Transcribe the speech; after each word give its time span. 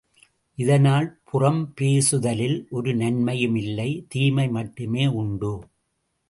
இதனால் 0.57 1.19
புறம் 1.23 1.73
பேசுதலில் 1.75 2.67
ஒரு 2.69 2.95
நன்மையும் 2.95 3.55
இல்லை 3.55 4.05
தீமை 4.07 4.49
மட்டுமே 4.49 5.05
உண்டு. 5.05 5.53